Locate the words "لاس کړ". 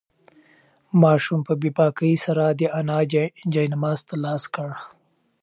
4.23-4.69